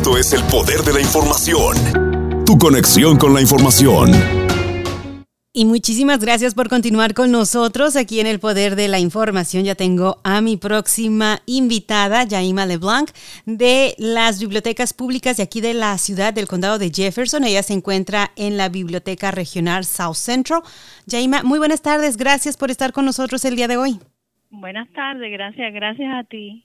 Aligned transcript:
Esto 0.00 0.16
es 0.16 0.32
el 0.32 0.42
poder 0.50 0.80
de 0.80 0.94
la 0.94 1.00
información. 1.00 1.76
Tu 2.46 2.56
conexión 2.56 3.18
con 3.18 3.34
la 3.34 3.42
información. 3.42 4.08
Y 5.52 5.66
muchísimas 5.66 6.20
gracias 6.20 6.54
por 6.54 6.70
continuar 6.70 7.12
con 7.12 7.30
nosotros 7.30 7.96
aquí 7.96 8.18
en 8.18 8.26
el 8.26 8.40
Poder 8.40 8.76
de 8.76 8.88
la 8.88 8.98
Información. 8.98 9.64
Ya 9.64 9.74
tengo 9.74 10.16
a 10.24 10.40
mi 10.40 10.56
próxima 10.56 11.40
invitada, 11.44 12.24
Yaima 12.24 12.64
LeBlanc, 12.64 13.10
de 13.44 13.94
las 13.98 14.40
bibliotecas 14.40 14.94
públicas 14.94 15.36
de 15.36 15.42
aquí 15.42 15.60
de 15.60 15.74
la 15.74 15.98
ciudad 15.98 16.32
del 16.32 16.48
condado 16.48 16.78
de 16.78 16.90
Jefferson. 16.90 17.44
Ella 17.44 17.62
se 17.62 17.74
encuentra 17.74 18.30
en 18.36 18.56
la 18.56 18.70
Biblioteca 18.70 19.30
Regional 19.32 19.84
South 19.84 20.14
Central. 20.14 20.62
Yaima, 21.04 21.42
muy 21.42 21.58
buenas 21.58 21.82
tardes. 21.82 22.16
Gracias 22.16 22.56
por 22.56 22.70
estar 22.70 22.94
con 22.94 23.04
nosotros 23.04 23.44
el 23.44 23.54
día 23.54 23.68
de 23.68 23.76
hoy. 23.76 24.00
Buenas 24.48 24.88
tardes, 24.94 25.30
gracias, 25.30 25.72
gracias 25.72 26.10
a 26.12 26.24
ti. 26.24 26.64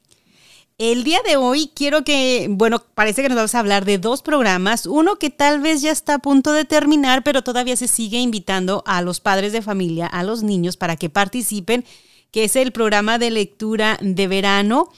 El 0.77 1.05
día 1.05 1.19
de 1.25 1.37
hoy 1.37 1.71
quiero 1.73 2.03
que, 2.03 2.47
bueno, 2.49 2.83
parece 2.95 3.21
que 3.21 3.29
nos 3.29 3.37
vamos 3.37 3.55
a 3.55 3.59
hablar 3.59 3.85
de 3.85 3.97
dos 3.97 4.21
programas. 4.21 4.85
Uno 4.85 5.15
que 5.15 5.29
tal 5.29 5.61
vez 5.61 5.81
ya 5.81 5.91
está 5.91 6.15
a 6.15 6.19
punto 6.19 6.51
de 6.51 6.65
terminar, 6.65 7.23
pero 7.23 7.43
todavía 7.43 7.77
se 7.77 7.87
sigue 7.87 8.19
invitando 8.19 8.83
a 8.85 9.01
los 9.01 9.21
padres 9.21 9.53
de 9.53 9.61
familia, 9.61 10.05
a 10.05 10.23
los 10.23 10.43
niños, 10.43 10.75
para 10.75 10.97
que 10.97 11.09
participen, 11.09 11.85
que 12.29 12.43
es 12.43 12.57
el 12.57 12.73
programa 12.73 13.17
de 13.17 13.31
lectura 13.31 13.97
de 14.01 14.27
verano 14.27 14.89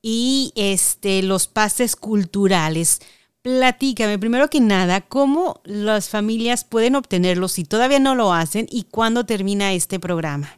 y 0.00 0.52
este, 0.56 1.22
los 1.22 1.46
pases 1.46 1.94
culturales. 1.94 3.00
Platícame, 3.42 4.18
primero 4.18 4.48
que 4.48 4.60
nada, 4.60 5.02
cómo 5.02 5.60
las 5.64 6.08
familias 6.08 6.64
pueden 6.64 6.94
obtenerlos 6.94 7.52
si 7.52 7.64
todavía 7.64 7.98
no 7.98 8.14
lo 8.14 8.32
hacen 8.32 8.66
y 8.70 8.84
cuándo 8.84 9.26
termina 9.26 9.74
este 9.74 10.00
programa. 10.00 10.57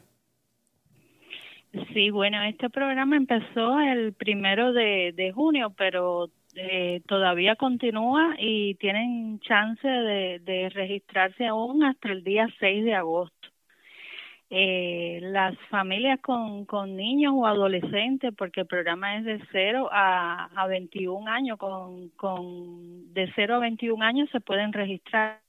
Sí, 1.93 2.09
bueno, 2.09 2.41
este 2.43 2.69
programa 2.69 3.17
empezó 3.17 3.79
el 3.79 4.13
primero 4.13 4.71
de, 4.71 5.31
junio, 5.35 5.73
pero 5.77 6.29
eh, 6.55 7.01
todavía 7.05 7.55
continúa 7.57 8.35
y 8.39 8.75
tienen 8.75 9.39
chance 9.41 9.85
de, 9.87 10.71
registrarse 10.73 11.47
aún 11.47 11.83
hasta 11.83 12.11
el 12.11 12.23
día 12.23 12.47
6 12.59 12.85
de 12.85 12.95
agosto. 12.95 13.49
Eh, 14.49 15.19
las 15.21 15.57
familias 15.69 16.19
con, 16.21 16.65
niños 16.95 17.33
o 17.35 17.45
adolescentes, 17.45 18.33
porque 18.37 18.61
el 18.61 18.67
programa 18.67 19.17
es 19.17 19.25
de 19.25 19.39
0 19.51 19.89
a, 19.91 20.49
a 20.55 20.67
21 20.67 21.29
años, 21.29 21.57
con, 21.57 22.09
con 22.09 23.13
de 23.13 23.31
0 23.35 23.55
a 23.55 23.59
21 23.59 24.03
años 24.03 24.29
se 24.31 24.39
pueden 24.39 24.71
registrar 24.71 25.39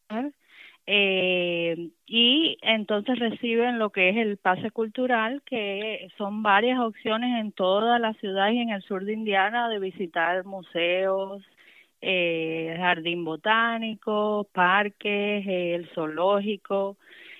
eh, 0.87 1.91
y 2.07 2.59
entonces 2.63 3.19
reciben 3.19 3.79
lo 3.79 3.91
que 3.91 4.11
es 4.11 4.17
el 4.17 4.37
pase 4.37 4.71
cultural, 4.71 5.43
que 5.47 6.09
son 6.19 6.43
varias 6.43 6.81
opciones 6.81 7.41
en 7.41 7.53
toda 7.53 7.99
la 7.99 8.15
ciudad 8.15 8.51
y 8.51 8.59
en 8.59 8.71
el 8.71 8.83
sur 8.83 9.05
de 9.05 9.13
Indiana 9.13 9.69
de 9.69 9.79
visitar 9.79 10.45
museos, 10.45 11.43
eh, 12.01 12.75
jardín 12.79 13.25
botánico, 13.25 14.49
parques, 14.53 15.47
el 15.47 15.89
zoológico. 15.95 16.97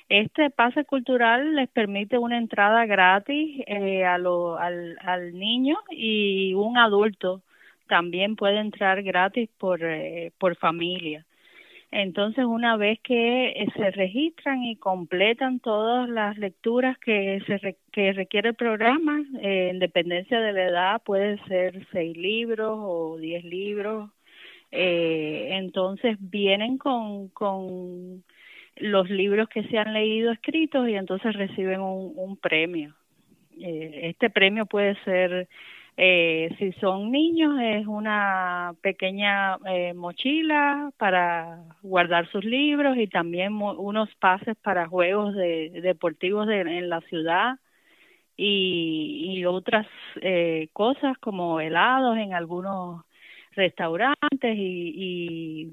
Este 0.09 0.51
pase 0.51 0.85
cultural 0.85 1.57
les 1.57 1.69
permite 1.71 2.19
una 2.19 2.39
entrada 2.39 2.87
gratis 2.87 3.63
eh, 3.67 4.05
a 4.05 4.19
lo, 4.19 4.59
al, 4.59 4.99
al 5.01 5.33
niño 5.39 5.79
y 5.91 6.55
un 6.55 6.79
adulto 6.79 7.43
también 7.89 8.37
puede 8.37 8.59
entrar 8.61 9.03
gratis 9.03 9.51
por, 9.59 9.83
eh, 9.83 10.33
por 10.39 10.57
familia. 10.57 11.27
Entonces, 11.93 12.47
una 12.47 12.79
vez 12.79 12.99
que 13.01 13.51
eh, 13.51 13.67
se 13.77 13.91
registran 13.91 14.63
y 14.65 14.77
completan 14.77 15.61
todas 15.61 16.09
las 16.09 16.39
lecturas 16.39 16.97
que, 16.99 17.43
se 17.47 17.77
que 17.93 18.13
requiere 18.15 18.49
el 18.49 18.55
programa, 18.55 19.21
eh, 19.43 19.69
en 19.71 19.79
dependencia 19.79 20.41
de 20.41 20.55
la 20.55 20.65
edad, 20.65 21.03
puede 21.05 21.37
ser 21.45 21.87
seis 21.93 22.17
libros 22.17 22.79
o 22.81 23.19
diez 23.19 23.45
libros. 23.45 24.11
Eh, 24.71 25.51
entonces, 25.53 26.17
vienen 26.19 26.79
con, 26.79 27.29
con 27.29 28.25
los 28.77 29.11
libros 29.11 29.51
que 29.51 29.65
se 29.65 29.77
han 29.77 29.93
leído 29.93 30.33
escritos 30.33 30.89
y 30.89 30.95
entonces 30.95 31.35
reciben 31.35 31.83
un, 31.83 32.15
un 32.17 32.39
premio. 32.39 32.95
Eh, 33.61 34.01
este 34.05 34.31
premio 34.31 34.65
puede 34.65 34.97
ser 35.05 35.47
eh, 35.97 36.55
si 36.59 36.73
son 36.81 37.11
niños, 37.13 37.61
es 37.61 37.87
una 37.87 38.75
pequeña 38.81 39.59
eh, 39.67 39.93
mochila 39.95 40.91
para 40.97 41.65
guardar 41.83 42.31
sus 42.31 42.45
libros 42.45 42.97
y 42.97 43.07
también 43.09 43.55
unos 43.61 44.09
pases 44.17 44.57
para 44.63 44.89
juegos 44.89 45.35
de, 45.35 45.71
deportivos 45.83 46.49
en 46.49 46.89
la 46.89 47.01
ciudad 47.03 47.59
y, 48.37 49.35
y 49.39 49.45
otras 49.45 49.87
eh, 50.23 50.69
cosas 50.73 51.19
como 51.19 51.61
helados 51.61 52.17
en 52.17 52.35
algunos 52.35 53.05
restaurantes 53.53 54.57
y, 54.57 54.93
y 54.97 55.73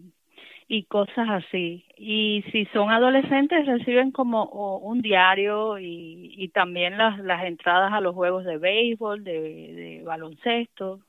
y 0.70 0.86
cosas 0.86 1.28
así. 1.30 1.84
Y 1.98 2.46
si 2.52 2.66
son 2.68 2.92
adolescentes 2.92 3.66
reciben 3.66 4.12
como 4.12 4.78
un 4.78 5.02
diario 5.02 5.80
y, 5.80 6.32
y 6.38 6.50
también 6.50 6.96
las, 6.96 7.18
las 7.20 7.44
entradas 7.44 7.92
a 7.92 8.00
los 8.00 8.14
juegos 8.14 8.46
de 8.46 8.58
béisbol, 8.58 9.24
de, 9.24 10.04
baloncesto, 10.06 11.00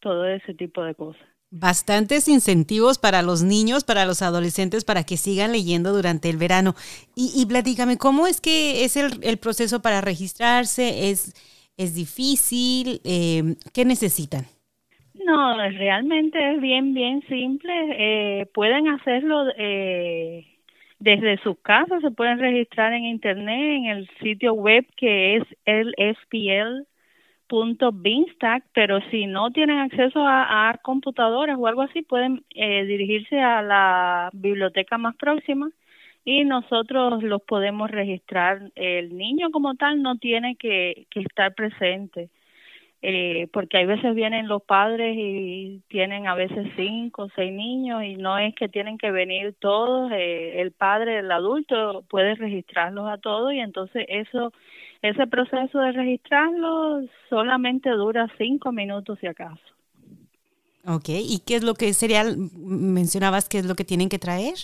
todo 0.00 0.26
ese 0.26 0.54
tipo 0.54 0.82
de 0.82 0.94
cosas. 0.94 1.22
Bastantes 1.50 2.26
incentivos 2.26 2.98
para 2.98 3.20
los 3.20 3.42
niños, 3.42 3.84
para 3.84 4.06
los 4.06 4.22
adolescentes, 4.22 4.86
para 4.86 5.04
que 5.04 5.18
sigan 5.18 5.52
leyendo 5.52 5.92
durante 5.92 6.30
el 6.30 6.38
verano. 6.38 6.74
Y, 7.14 7.30
y 7.36 7.44
platícame, 7.44 7.98
¿cómo 7.98 8.26
es 8.26 8.40
que 8.40 8.84
es 8.86 8.96
el, 8.96 9.20
el 9.22 9.36
proceso 9.36 9.82
para 9.82 10.00
registrarse? 10.00 11.10
¿Es, 11.10 11.34
es 11.76 11.94
difícil? 11.94 13.02
Eh, 13.04 13.56
¿Qué 13.74 13.84
necesitan? 13.84 14.46
No, 15.24 15.56
realmente 15.56 16.54
es 16.54 16.60
bien, 16.60 16.94
bien 16.94 17.22
simple. 17.28 17.72
Eh, 18.42 18.46
pueden 18.54 18.88
hacerlo 18.88 19.46
eh, 19.56 20.46
desde 20.98 21.38
sus 21.38 21.58
casas, 21.60 22.02
se 22.02 22.10
pueden 22.10 22.38
registrar 22.38 22.92
en 22.92 23.04
internet 23.04 23.78
en 23.78 23.84
el 23.86 24.08
sitio 24.20 24.54
web 24.54 24.84
que 24.96 25.36
es 25.36 25.44
el 25.64 25.94
pero 28.72 29.00
si 29.10 29.26
no 29.26 29.50
tienen 29.50 29.78
acceso 29.78 30.20
a, 30.26 30.78
computadoras 30.82 31.56
o 31.58 31.66
algo 31.66 31.82
así, 31.82 32.02
pueden 32.02 32.44
eh, 32.54 32.84
dirigirse 32.84 33.40
a 33.40 33.62
la 33.62 34.30
biblioteca 34.32 34.98
más 34.98 35.14
próxima 35.16 35.70
y 36.24 36.44
nosotros 36.44 37.22
los 37.22 37.42
podemos 37.42 37.90
registrar. 37.90 38.70
El 38.74 39.16
niño 39.16 39.50
como 39.50 39.74
tal 39.74 40.02
no 40.02 40.16
tiene 40.16 40.56
que, 40.56 41.06
que 41.10 41.20
estar 41.20 41.54
presente 41.54 42.30
eh, 43.04 43.48
porque 43.52 43.78
hay 43.78 43.86
veces 43.86 44.14
vienen 44.14 44.46
los 44.46 44.62
padres 44.62 45.16
y 45.18 45.82
tienen 45.88 46.28
a 46.28 46.36
veces 46.36 46.68
cinco 46.76 47.24
o 47.24 47.28
seis 47.34 47.52
niños 47.52 48.04
y 48.04 48.14
no 48.14 48.38
es 48.38 48.54
que 48.54 48.68
tienen 48.68 48.96
que 48.96 49.10
venir 49.10 49.56
todos, 49.58 50.12
eh, 50.12 50.60
el 50.60 50.70
padre, 50.70 51.18
el 51.18 51.32
adulto 51.32 52.04
puede 52.08 52.36
registrarlos 52.36 53.08
a 53.08 53.18
todos 53.18 53.52
y 53.52 53.58
entonces 53.58 54.06
eso, 54.08 54.52
ese 55.02 55.26
proceso 55.26 55.80
de 55.80 55.90
registrarlos 55.90 57.10
solamente 57.28 57.90
dura 57.90 58.28
cinco 58.38 58.70
minutos 58.70 59.18
si 59.20 59.26
acaso. 59.26 59.60
Ok, 60.86 61.08
¿y 61.08 61.42
qué 61.44 61.56
es 61.56 61.64
lo 61.64 61.74
que 61.74 61.92
sería, 61.94 62.24
mencionabas 62.56 63.48
qué 63.48 63.58
es 63.58 63.66
lo 63.66 63.74
que 63.74 63.84
tienen 63.84 64.08
que 64.08 64.18
traer? 64.20 64.54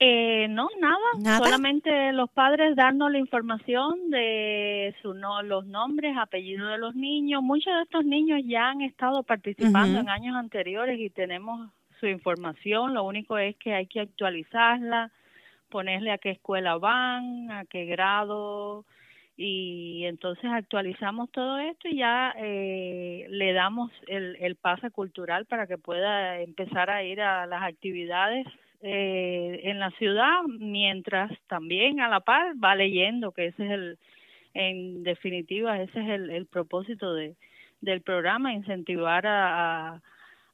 Eh, 0.00 0.48
no, 0.48 0.68
nada. 0.80 1.38
Solamente 1.38 2.12
los 2.12 2.28
padres 2.30 2.74
darnos 2.74 3.12
la 3.12 3.18
información 3.18 4.10
de 4.10 4.94
su 5.00 5.14
no, 5.14 5.42
los 5.42 5.66
nombres, 5.66 6.16
apellidos 6.18 6.68
de 6.70 6.78
los 6.78 6.94
niños. 6.94 7.42
Muchos 7.42 7.72
de 7.74 7.82
estos 7.82 8.04
niños 8.04 8.40
ya 8.44 8.70
han 8.70 8.82
estado 8.82 9.22
participando 9.22 10.00
en 10.00 10.08
años 10.08 10.36
anteriores 10.36 10.98
y 10.98 11.10
tenemos 11.10 11.70
su 12.00 12.06
información. 12.06 12.92
Lo 12.92 13.04
único 13.04 13.38
es 13.38 13.56
que 13.56 13.74
hay 13.74 13.86
que 13.86 14.00
actualizarla, 14.00 15.12
ponerle 15.70 16.10
a 16.10 16.18
qué 16.18 16.30
escuela 16.30 16.76
van, 16.76 17.50
a 17.50 17.64
qué 17.64 17.84
grado 17.84 18.84
y 19.36 20.04
entonces 20.04 20.44
actualizamos 20.52 21.30
todo 21.30 21.58
esto 21.58 21.88
y 21.88 21.96
ya 21.98 22.32
eh, 22.38 23.26
le 23.30 23.52
damos 23.52 23.90
el, 24.06 24.36
el 24.36 24.54
pase 24.54 24.90
cultural 24.90 25.46
para 25.46 25.66
que 25.66 25.76
pueda 25.76 26.40
empezar 26.40 26.88
a 26.88 27.02
ir 27.02 27.20
a 27.20 27.46
las 27.46 27.62
actividades 27.62 28.46
eh, 28.86 29.60
en 29.64 29.78
la 29.78 29.90
ciudad, 29.92 30.42
mientras 30.46 31.32
también 31.46 32.00
a 32.00 32.08
la 32.08 32.20
par 32.20 32.54
va 32.62 32.76
leyendo, 32.76 33.32
que 33.32 33.46
ese 33.46 33.64
es 33.64 33.70
el, 33.70 33.98
en 34.52 35.02
definitiva, 35.04 35.80
ese 35.80 36.00
es 36.00 36.08
el, 36.10 36.28
el 36.28 36.44
propósito 36.44 37.14
de, 37.14 37.34
del 37.80 38.02
programa, 38.02 38.52
incentivar 38.52 39.26
a, 39.26 40.02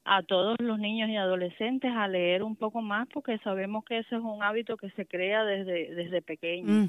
a, 0.05 0.23
todos 0.23 0.57
los 0.61 0.79
niños 0.79 1.11
y 1.11 1.17
adolescentes 1.17 1.91
a 1.93 2.07
leer 2.07 2.45
un 2.45 2.55
poco 2.55 2.81
más, 2.83 3.09
porque 3.13 3.37
sabemos 3.39 3.85
que 3.85 3.99
ese 3.99 4.15
es 4.15 4.23
un 4.23 4.45
hábito 4.45 4.77
que 4.77 4.91
se 4.91 5.07
crea 5.07 5.43
desde, 5.43 5.93
desde 5.93 6.23
pequeño. 6.23 6.89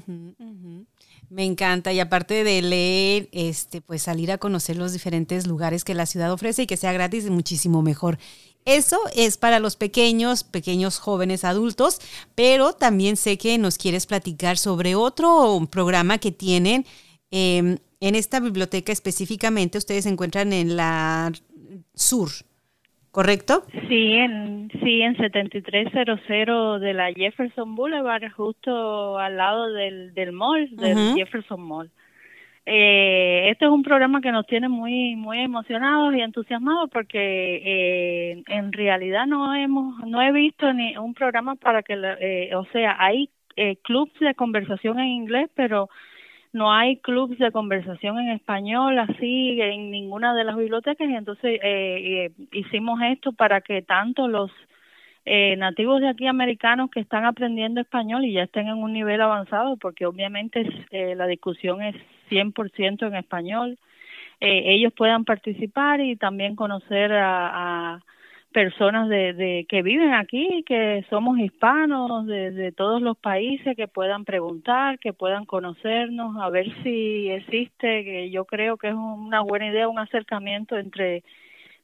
Me 1.28 1.44
encanta, 1.44 1.92
y 1.92 1.98
aparte 1.98 2.44
de 2.44 2.62
leer, 2.62 3.28
este, 3.32 3.80
pues 3.80 4.02
salir 4.02 4.30
a 4.30 4.38
conocer 4.38 4.76
los 4.76 4.92
diferentes 4.92 5.48
lugares 5.48 5.82
que 5.82 5.94
la 5.94 6.06
ciudad 6.06 6.32
ofrece 6.32 6.62
y 6.62 6.66
que 6.68 6.76
sea 6.76 6.92
gratis, 6.92 7.28
muchísimo 7.28 7.82
mejor. 7.82 8.18
Eso 8.64 8.98
es 9.16 9.36
para 9.36 9.58
los 9.58 9.76
pequeños, 9.76 10.44
pequeños 10.44 10.98
jóvenes 10.98 11.44
adultos, 11.44 11.98
pero 12.34 12.72
también 12.72 13.16
sé 13.16 13.38
que 13.38 13.58
nos 13.58 13.78
quieres 13.78 14.06
platicar 14.06 14.56
sobre 14.56 14.94
otro 14.94 15.66
programa 15.70 16.18
que 16.18 16.32
tienen 16.32 16.84
em, 17.30 17.78
en 18.00 18.14
esta 18.14 18.40
biblioteca 18.40 18.92
específicamente. 18.92 19.78
Ustedes 19.78 20.04
se 20.04 20.10
encuentran 20.10 20.52
en 20.52 20.76
la 20.76 21.32
sur. 21.94 22.30
¿correcto? 23.12 23.64
Sí, 23.88 24.14
en, 24.14 24.70
sí, 24.82 25.02
en 25.02 25.16
7300 25.16 26.80
de 26.80 26.94
la 26.94 27.12
Jefferson 27.12 27.76
Boulevard, 27.76 28.32
justo 28.32 29.18
al 29.18 29.36
lado 29.36 29.70
del, 29.72 30.14
del 30.14 30.32
mall, 30.32 30.74
del 30.76 31.14
Jefferson 31.14 31.60
Mall. 31.60 31.90
Eh, 32.64 33.50
este 33.50 33.64
es 33.64 33.70
un 33.70 33.82
programa 33.82 34.20
que 34.20 34.30
nos 34.30 34.46
tiene 34.46 34.68
muy 34.68 35.16
muy 35.16 35.40
emocionados 35.40 36.14
y 36.14 36.20
entusiasmados 36.20 36.88
porque 36.90 37.18
eh, 37.64 38.42
en 38.46 38.72
realidad 38.72 39.26
no 39.26 39.52
hemos 39.52 39.98
no 40.06 40.22
he 40.22 40.30
visto 40.30 40.72
ni 40.72 40.96
un 40.96 41.12
programa 41.12 41.56
para 41.56 41.82
que 41.82 41.94
eh, 42.20 42.54
o 42.54 42.64
sea 42.66 42.96
hay 43.00 43.30
eh, 43.56 43.76
clubs 43.82 44.12
de 44.20 44.34
conversación 44.36 45.00
en 45.00 45.08
inglés 45.08 45.50
pero 45.56 45.88
no 46.52 46.72
hay 46.72 46.98
clubs 46.98 47.38
de 47.38 47.50
conversación 47.50 48.18
en 48.18 48.30
español 48.30 48.98
así 48.98 49.60
en 49.60 49.90
ninguna 49.90 50.34
de 50.34 50.44
las 50.44 50.56
bibliotecas. 50.56 51.08
Y 51.08 51.14
entonces 51.14 51.58
eh, 51.62 52.30
hicimos 52.52 53.00
esto 53.02 53.32
para 53.32 53.60
que 53.62 53.82
tanto 53.82 54.28
los 54.28 54.50
eh, 55.24 55.56
nativos 55.56 56.00
de 56.00 56.08
aquí 56.08 56.26
americanos 56.26 56.90
que 56.90 57.00
están 57.00 57.24
aprendiendo 57.24 57.80
español 57.80 58.24
y 58.24 58.32
ya 58.32 58.42
estén 58.42 58.68
en 58.68 58.78
un 58.78 58.92
nivel 58.92 59.20
avanzado, 59.20 59.76
porque 59.76 60.04
obviamente 60.04 60.68
eh, 60.90 61.14
la 61.14 61.26
discusión 61.26 61.80
es 61.82 61.96
100% 62.32 63.06
en 63.06 63.14
español, 63.14 63.78
eh, 64.40 64.74
ellos 64.74 64.92
puedan 64.96 65.24
participar 65.24 66.00
y 66.00 66.16
también 66.16 66.56
conocer 66.56 67.12
a, 67.12 68.00
personas 68.52 69.08
de, 69.08 69.32
de, 69.32 69.66
que 69.66 69.80
viven 69.80 70.12
aquí, 70.12 70.62
que 70.66 71.06
somos 71.08 71.38
hispanos 71.38 72.26
de, 72.26 72.72
todos 72.76 73.00
los 73.00 73.16
países, 73.16 73.74
que 73.74 73.88
puedan 73.88 74.26
preguntar, 74.26 74.98
que 74.98 75.14
puedan 75.14 75.46
conocernos, 75.46 76.36
a 76.38 76.50
ver 76.50 76.66
si 76.82 77.30
existe, 77.30 78.04
que 78.04 78.30
yo 78.30 78.44
creo 78.44 78.76
que 78.76 78.88
es 78.88 78.94
una 78.94 79.40
buena 79.40 79.68
idea, 79.68 79.88
un 79.88 79.98
acercamiento 79.98 80.76
entre 80.76 81.24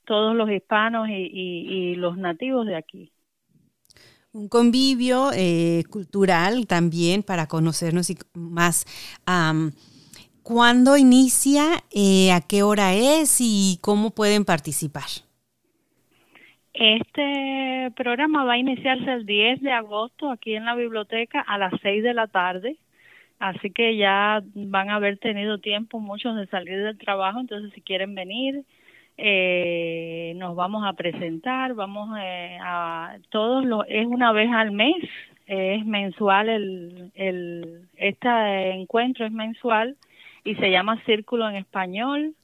todos 0.05 0.37
los 0.37 0.51
hispanos 0.51 1.09
y, 1.09 1.15
y 1.15 1.95
los 1.95 2.19
nativos 2.19 2.67
de 2.67 2.77
aquí 2.77 3.13
un 4.33 4.49
convivio 4.49 5.31
eh, 5.35 5.85
cultural 5.91 6.67
también 6.67 7.23
para 7.23 7.47
conocernos 7.47 8.11
y 8.11 8.19
más. 8.35 8.85
¿Cuándo 10.49 10.97
inicia? 10.97 11.85
Eh, 11.95 12.33
¿A 12.33 12.41
qué 12.41 12.63
hora 12.63 12.95
es? 12.95 13.39
¿Y 13.39 13.79
cómo 13.83 14.15
pueden 14.15 14.47
participar? 14.47 15.05
Este 16.73 17.93
programa 17.95 18.45
va 18.45 18.55
a 18.55 18.59
iniciarse 18.59 19.13
el 19.13 19.27
10 19.27 19.61
de 19.61 19.73
agosto 19.73 20.31
aquí 20.31 20.55
en 20.55 20.65
la 20.65 20.75
biblioteca 20.75 21.43
a 21.43 21.59
las 21.59 21.75
6 21.83 22.03
de 22.03 22.15
la 22.15 22.29
tarde. 22.29 22.79
Así 23.39 23.71
que 23.71 23.99
ya 23.99 24.43
van 24.55 24.89
a 24.89 24.95
haber 24.95 25.19
tenido 25.19 25.59
tiempo 25.59 26.01
muchos 26.01 26.35
de 26.35 26.47
salir 26.47 26.83
del 26.83 26.97
trabajo, 26.97 27.41
entonces 27.41 27.71
si 27.75 27.83
quieren 27.83 28.15
venir, 28.15 28.65
eh, 29.19 30.33
nos 30.37 30.57
vamos 30.57 30.83
a 30.87 30.95
presentar, 30.95 31.75
vamos 31.75 32.19
eh, 32.23 32.57
a 32.63 33.19
todos 33.29 33.67
los, 33.67 33.85
es 33.87 34.07
una 34.07 34.33
vez 34.33 34.51
al 34.51 34.71
mes, 34.71 34.97
es 35.47 35.85
mensual 35.85 36.49
el, 36.49 37.13
el, 37.17 37.83
este 37.99 38.71
encuentro 38.71 39.27
es 39.27 39.33
mensual 39.33 39.99
y 40.45 40.55
se 40.57 40.71
llama 40.71 41.03
Círculo 41.05 41.49
en 41.49 41.57
Español 41.57 42.35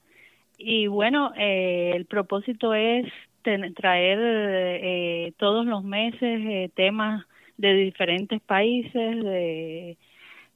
y 0.58 0.86
bueno, 0.86 1.32
eh, 1.36 1.92
el 1.94 2.06
propósito 2.06 2.74
es 2.74 3.06
traer 3.76 4.18
eh, 4.22 5.32
todos 5.36 5.66
los 5.66 5.84
meses 5.84 6.20
eh, 6.22 6.70
temas 6.74 7.24
de 7.56 7.74
diferentes 7.74 8.40
países 8.40 8.92
de, 8.94 9.98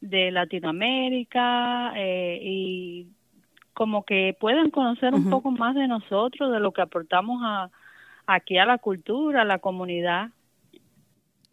de 0.00 0.30
Latinoamérica 0.30 1.92
eh, 1.96 2.40
y 2.42 3.06
como 3.74 4.04
que 4.04 4.36
puedan 4.40 4.70
conocer 4.70 5.14
un 5.14 5.30
poco 5.30 5.50
más 5.52 5.74
de 5.76 5.86
nosotros, 5.86 6.50
de 6.50 6.58
lo 6.58 6.72
que 6.72 6.82
aportamos 6.82 7.40
a, 7.44 7.70
aquí 8.26 8.58
a 8.58 8.66
la 8.66 8.78
cultura, 8.78 9.42
a 9.42 9.44
la 9.44 9.60
comunidad. 9.60 10.30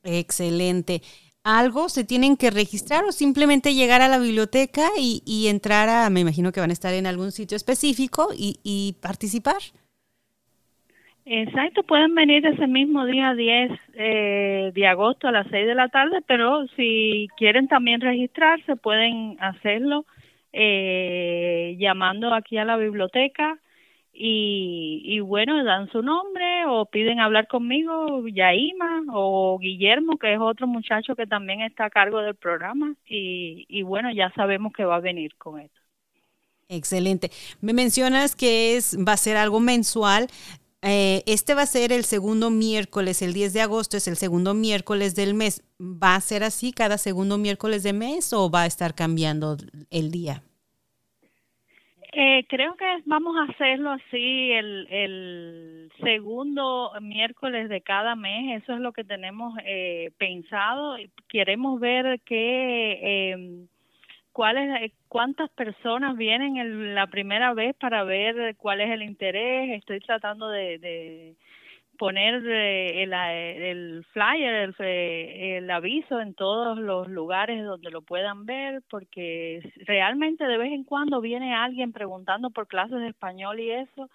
Excelente. 0.03 1.01
¿Algo 1.45 1.89
se 1.89 2.03
tienen 2.03 2.37
que 2.37 2.49
registrar 2.49 3.03
o 3.05 3.11
simplemente 3.11 3.75
llegar 3.75 4.01
a 4.01 4.07
la 4.07 4.17
biblioteca 4.17 4.89
y, 4.97 5.45
entrar 5.47 5.89
a, 5.89 6.09
me 6.09 6.21
imagino 6.21 6.51
que 6.51 6.59
van 6.59 6.71
a 6.71 6.73
estar 6.73 6.91
en 6.91 7.05
algún 7.05 7.31
sitio 7.31 7.55
específico 7.55 8.29
y, 8.35 8.59
y 8.63 8.97
participar? 8.99 9.61
Exacto, 11.27 11.83
pueden 11.83 12.15
venir 12.15 12.43
ese 12.47 12.65
mismo 12.65 13.05
día 13.05 13.35
10 13.35 13.71
eh, 13.93 14.71
de 14.73 14.87
agosto 14.87 15.27
a 15.27 15.31
las 15.31 15.45
6 15.51 15.67
de 15.67 15.75
la 15.75 15.89
tarde, 15.89 16.23
pero 16.25 16.65
si 16.75 17.27
quieren 17.37 17.67
también 17.67 18.01
registrarse 18.01 18.75
pueden 18.75 19.37
hacerlo 19.39 20.05
eh, 20.51 21.75
llamando 21.77 22.33
aquí 22.33 22.57
a 22.57 22.65
la 22.65 22.77
biblioteca 22.77 23.59
y, 24.15 25.01
y 25.05 25.19
bueno, 25.19 25.63
dan 25.63 25.89
su 25.91 26.01
nombre 26.01 26.65
o 26.67 26.85
piden 26.85 27.19
hablar 27.19 27.47
conmigo, 27.47 28.25
Yaima 28.27 29.03
o 29.13 29.59
Guillermo, 29.59 30.17
que 30.17 30.33
es 30.33 30.39
otro 30.39 30.67
muchacho 30.67 31.15
que 31.15 31.27
también 31.27 31.61
está 31.61 31.85
a 31.85 31.89
cargo 31.89 32.21
del 32.21 32.35
programa 32.35 32.95
y, 33.05 33.65
y 33.69 33.83
bueno, 33.83 34.11
ya 34.13 34.31
sabemos 34.35 34.73
que 34.73 34.85
va 34.85 34.97
a 34.97 34.99
venir 35.01 35.35
con 35.37 35.59
esto. 35.59 35.79
Excelente. 36.67 37.31
Me 37.61 37.73
mencionas 37.73 38.35
que 38.35 38.75
es 38.75 38.97
va 38.97 39.13
a 39.13 39.17
ser 39.17 39.37
algo 39.37 39.59
mensual. 39.59 40.27
Eh, 40.81 41.23
este 41.25 41.53
va 41.55 41.63
a 41.63 41.67
ser 41.67 41.91
el 41.91 42.05
segundo 42.05 42.51
miércoles, 42.51 43.21
el 43.23 43.33
10 43.33 43.53
de 43.53 43.61
agosto 43.61 43.97
es 43.97 44.07
el 44.07 44.17
segundo 44.17 44.53
miércoles 44.53 45.15
del 45.15 45.33
mes. 45.33 45.63
¿Va 45.81 46.15
a 46.15 46.21
ser 46.21 46.43
así 46.43 46.73
cada 46.73 46.97
segundo 46.97 47.37
miércoles 47.37 47.83
de 47.83 47.93
mes 47.93 48.33
o 48.33 48.49
va 48.51 48.63
a 48.63 48.65
estar 48.67 48.95
cambiando 48.95 49.57
el 49.91 50.11
día? 50.11 50.43
Eh, 52.17 52.45
creo 52.47 52.75
que 52.77 52.85
vamos 53.05 53.35
a 53.35 53.51
hacerlo 53.51 53.91
así 53.91 54.49
el, 54.53 54.87
el 54.89 55.91
segundo 56.01 56.93
miércoles 57.01 57.67
de 57.67 57.81
cada 57.81 58.15
mes. 58.15 58.63
Eso 58.63 58.73
es 58.73 58.79
lo 58.79 58.93
que 58.93 59.03
tenemos 59.03 59.53
eh, 59.65 60.11
pensado. 60.17 60.95
Queremos 61.27 61.77
ver 61.81 62.21
qué, 62.23 62.99
eh, 63.03 63.65
cuáles, 64.31 64.93
cuántas 65.09 65.49
personas 65.49 66.15
vienen 66.15 66.95
la 66.95 67.07
primera 67.07 67.53
vez 67.53 67.75
para 67.75 68.05
ver 68.05 68.55
cuál 68.55 68.79
es 68.79 68.91
el 68.91 69.01
interés. 69.03 69.77
Estoy 69.77 69.99
tratando 69.99 70.47
de 70.47 71.35
poner 71.97 72.45
eh, 72.45 73.03
el, 73.03 73.13
el, 73.13 74.05
flyer, 74.11 74.73
el, 74.79 75.69
aviso 75.71 76.19
en 76.19 76.33
todos 76.33 76.77
los 76.77 77.07
lugares 77.07 77.63
donde 77.63 77.91
lo 77.91 78.01
puedan 78.01 78.45
ver, 78.45 78.81
porque 78.89 79.61
realmente 79.85 80.45
de 80.45 80.57
vez 80.57 80.71
en 80.71 80.83
cuando 80.83 81.21
viene 81.21 81.55
alguien 81.55 81.91
preguntando 81.91 82.49
por 82.49 82.67
clases 82.67 82.99
de 82.99 83.07
español 83.07 83.59
y 83.59 83.71
eso, 83.71 84.09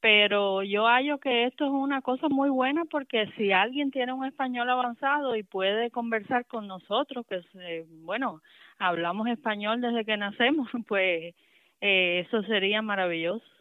pero 0.00 0.62
yo 0.62 0.86
hallo 0.86 1.18
que 1.18 1.44
esto 1.44 1.64
es 1.64 1.70
una 1.70 2.02
cosa 2.02 2.28
muy 2.28 2.50
buena 2.50 2.84
porque 2.84 3.26
si 3.36 3.50
alguien 3.50 3.90
tiene 3.90 4.12
un 4.12 4.24
español 4.24 4.70
avanzado 4.70 5.34
y 5.34 5.42
puede 5.42 5.90
conversar 5.90 6.46
con 6.46 6.68
nosotros, 6.68 7.26
que 7.26 7.42
eh, 7.60 7.84
bueno, 8.04 8.40
hablamos 8.78 9.26
español 9.28 9.80
desde 9.80 10.04
que 10.04 10.16
nacemos, 10.16 10.68
pues 10.88 11.34
eh, 11.80 12.24
eso 12.26 12.42
sería 12.44 12.82
maravilloso. 12.82 13.57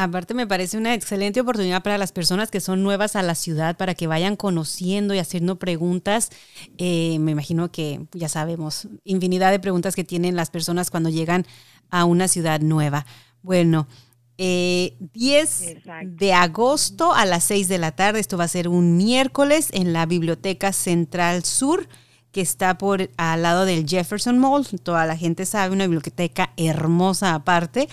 Aparte 0.00 0.32
me 0.32 0.46
parece 0.46 0.78
una 0.78 0.94
excelente 0.94 1.40
oportunidad 1.40 1.82
para 1.82 1.98
las 1.98 2.12
personas 2.12 2.52
que 2.52 2.60
son 2.60 2.84
nuevas 2.84 3.16
a 3.16 3.22
la 3.24 3.34
ciudad 3.34 3.76
para 3.76 3.96
que 3.96 4.06
vayan 4.06 4.36
conociendo 4.36 5.12
y 5.12 5.18
haciendo 5.18 5.58
preguntas. 5.58 6.30
Eh, 6.76 7.18
me 7.18 7.32
imagino 7.32 7.72
que 7.72 8.06
ya 8.12 8.28
sabemos 8.28 8.86
infinidad 9.02 9.50
de 9.50 9.58
preguntas 9.58 9.96
que 9.96 10.04
tienen 10.04 10.36
las 10.36 10.50
personas 10.50 10.92
cuando 10.92 11.08
llegan 11.08 11.46
a 11.90 12.04
una 12.04 12.28
ciudad 12.28 12.60
nueva. 12.60 13.06
Bueno, 13.42 13.88
10 14.36 14.98
eh, 15.16 15.82
de 16.06 16.32
agosto 16.32 17.12
a 17.12 17.26
las 17.26 17.42
6 17.42 17.66
de 17.66 17.78
la 17.78 17.90
tarde, 17.90 18.20
esto 18.20 18.38
va 18.38 18.44
a 18.44 18.48
ser 18.48 18.68
un 18.68 18.96
miércoles 18.96 19.68
en 19.72 19.92
la 19.92 20.06
Biblioteca 20.06 20.72
Central 20.72 21.42
Sur 21.44 21.88
que 22.30 22.40
está 22.40 22.78
por 22.78 23.10
al 23.16 23.42
lado 23.42 23.64
del 23.64 23.84
Jefferson 23.84 24.38
Mall. 24.38 24.64
Toda 24.84 25.06
la 25.06 25.16
gente 25.16 25.44
sabe, 25.44 25.72
una 25.72 25.88
biblioteca 25.88 26.52
hermosa 26.56 27.34
aparte 27.34 27.88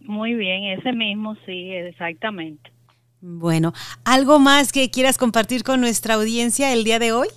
Muy 0.00 0.34
bien, 0.34 0.64
ese 0.64 0.92
mismo, 0.92 1.36
sí, 1.46 1.70
exactamente. 1.70 2.70
Bueno, 3.20 3.72
¿algo 4.04 4.40
más 4.40 4.72
que 4.72 4.90
quieras 4.90 5.16
compartir 5.16 5.62
con 5.62 5.80
nuestra 5.80 6.14
audiencia 6.14 6.72
el 6.72 6.82
día 6.82 6.98
de 6.98 7.12
hoy? 7.12 7.28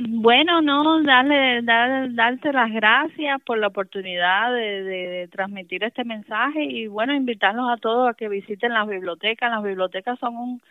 Bueno, 0.00 0.62
no, 0.62 1.02
darle, 1.02 1.60
dar, 1.62 2.14
darte 2.14 2.50
las 2.50 2.72
gracias 2.72 3.42
por 3.42 3.58
la 3.58 3.66
oportunidad 3.66 4.50
de, 4.52 4.82
de, 4.82 5.28
transmitir 5.28 5.84
este 5.84 6.02
mensaje 6.04 6.64
y 6.64 6.86
bueno, 6.86 7.14
invitarlos 7.14 7.68
a 7.70 7.76
todos 7.76 8.08
a 8.08 8.14
que 8.14 8.30
visiten 8.30 8.72
las 8.72 8.88
bibliotecas. 8.88 9.50
Las 9.50 9.62
bibliotecas 9.62 10.18
son 10.18 10.36
un 10.36 10.62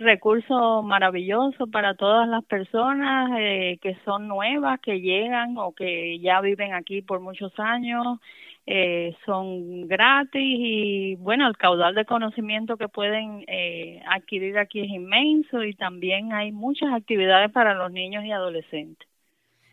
recurso 0.00 0.82
maravilloso 0.82 1.66
para 1.68 1.94
todas 1.94 2.28
las 2.28 2.44
personas 2.44 3.30
eh, 3.38 3.78
que 3.80 3.96
son 4.04 4.26
nuevas, 4.26 4.80
que 4.80 5.00
llegan 5.00 5.56
o 5.58 5.72
que 5.72 6.18
ya 6.20 6.40
viven 6.40 6.74
aquí 6.74 7.02
por 7.02 7.20
muchos 7.20 7.52
años. 7.58 8.18
Eh, 8.66 9.16
son 9.26 9.88
gratis 9.88 10.42
y 10.42 11.16
bueno, 11.16 11.48
el 11.48 11.56
caudal 11.56 11.94
de 11.94 12.04
conocimiento 12.04 12.76
que 12.76 12.88
pueden 12.88 13.44
eh, 13.48 14.02
adquirir 14.08 14.58
aquí 14.58 14.80
es 14.80 14.88
inmenso 14.88 15.64
y 15.64 15.74
también 15.74 16.32
hay 16.32 16.52
muchas 16.52 16.92
actividades 16.92 17.50
para 17.52 17.74
los 17.74 17.90
niños 17.90 18.24
y 18.24 18.32
adolescentes. 18.32 19.08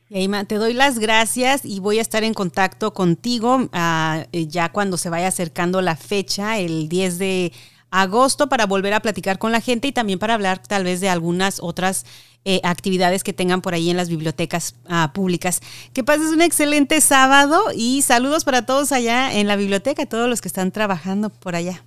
Yaima, 0.10 0.46
te 0.46 0.56
doy 0.56 0.74
las 0.74 1.00
gracias 1.00 1.66
y 1.66 1.82
voy 1.82 2.00
a 2.00 2.02
estar 2.02 2.24
en 2.24 2.34
contacto 2.34 2.94
contigo 2.94 3.68
ah, 3.74 4.24
eh, 4.32 4.48
ya 4.48 4.72
cuando 4.72 4.96
se 4.96 5.10
vaya 5.10 5.28
acercando 5.28 5.82
la 5.82 5.98
fecha, 5.98 6.58
el 6.58 6.88
10 6.88 7.20
de 7.20 7.52
agosto, 7.92 8.50
para 8.50 8.66
volver 8.66 8.94
a 8.94 9.00
platicar 9.00 9.38
con 9.38 9.52
la 9.52 9.62
gente 9.62 9.88
y 9.88 9.92
también 9.92 10.20
para 10.20 10.34
hablar 10.34 10.60
tal 10.60 10.84
vez 10.84 11.02
de 11.02 11.10
algunas 11.10 11.60
otras 11.62 12.06
eh, 12.46 12.62
actividades 12.64 13.24
que 13.24 13.34
tengan 13.34 13.62
por 13.62 13.74
ahí 13.74 13.90
en 13.90 13.98
las 13.98 14.10
bibliotecas 14.10 14.80
ah, 14.88 15.12
públicas. 15.14 15.62
Que 15.94 16.04
pases 16.04 16.32
un 16.32 16.42
excelente 16.42 17.02
sábado 17.02 17.60
y 17.76 18.02
saludos 18.04 18.46
para 18.46 18.66
todos 18.66 18.92
allá 18.92 19.34
en 19.34 19.48
la 19.48 19.56
biblioteca, 19.56 20.06
todos 20.06 20.30
los 20.30 20.42
que 20.42 20.48
están 20.48 20.72
trabajando 20.72 21.30
por 21.30 21.56
allá. 21.56 21.84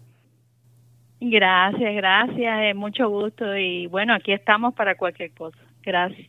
Gracias, 1.20 1.94
gracias, 1.94 2.62
eh, 2.62 2.74
mucho 2.74 3.08
gusto 3.08 3.56
y 3.56 3.86
bueno, 3.86 4.14
aquí 4.14 4.32
estamos 4.32 4.74
para 4.74 4.96
cualquier 4.96 5.32
cosa. 5.32 5.58
Gracias. 5.82 6.28